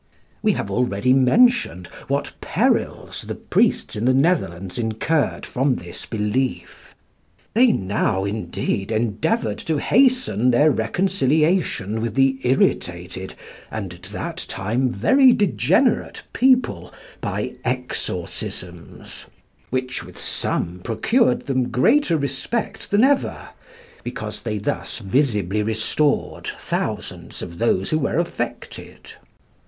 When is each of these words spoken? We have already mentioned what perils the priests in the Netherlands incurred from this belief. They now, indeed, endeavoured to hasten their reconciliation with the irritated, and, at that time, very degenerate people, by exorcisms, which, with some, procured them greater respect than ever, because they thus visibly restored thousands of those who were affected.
We 0.41 0.53
have 0.53 0.71
already 0.71 1.13
mentioned 1.13 1.85
what 2.07 2.33
perils 2.41 3.21
the 3.21 3.35
priests 3.35 3.95
in 3.95 4.05
the 4.05 4.15
Netherlands 4.15 4.79
incurred 4.79 5.45
from 5.45 5.75
this 5.75 6.07
belief. 6.07 6.95
They 7.53 7.67
now, 7.71 8.25
indeed, 8.25 8.91
endeavoured 8.91 9.59
to 9.59 9.77
hasten 9.77 10.49
their 10.49 10.71
reconciliation 10.71 12.01
with 12.01 12.15
the 12.15 12.39
irritated, 12.43 13.35
and, 13.69 13.93
at 13.93 14.01
that 14.11 14.43
time, 14.47 14.89
very 14.91 15.33
degenerate 15.33 16.23
people, 16.33 16.91
by 17.21 17.53
exorcisms, 17.63 19.27
which, 19.69 20.03
with 20.03 20.17
some, 20.17 20.81
procured 20.83 21.41
them 21.45 21.69
greater 21.69 22.17
respect 22.17 22.89
than 22.89 23.03
ever, 23.03 23.49
because 24.03 24.41
they 24.41 24.57
thus 24.57 24.97
visibly 24.97 25.61
restored 25.61 26.47
thousands 26.57 27.43
of 27.43 27.59
those 27.59 27.91
who 27.91 27.99
were 27.99 28.17
affected. 28.17 29.11